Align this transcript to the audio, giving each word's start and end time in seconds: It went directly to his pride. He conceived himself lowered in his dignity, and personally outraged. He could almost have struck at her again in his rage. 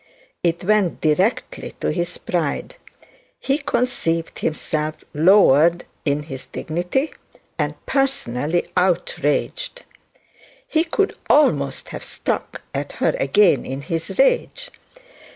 It 0.41 0.63
went 0.63 0.99
directly 1.01 1.75
to 1.79 1.91
his 1.91 2.17
pride. 2.17 2.75
He 3.39 3.59
conceived 3.59 4.39
himself 4.39 5.03
lowered 5.13 5.85
in 6.05 6.23
his 6.23 6.47
dignity, 6.47 7.11
and 7.59 7.75
personally 7.85 8.65
outraged. 8.75 9.83
He 10.67 10.85
could 10.85 11.15
almost 11.29 11.89
have 11.89 12.03
struck 12.03 12.63
at 12.73 12.93
her 12.93 13.15
again 13.19 13.63
in 13.63 13.83
his 13.83 14.17
rage. 14.17 14.71